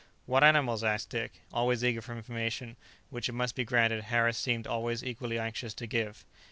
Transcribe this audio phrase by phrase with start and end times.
[0.25, 2.75] "What animals?" asked Dick, always eager for information,
[3.11, 6.25] which it must be granted Harris seemed always equally anxious to give.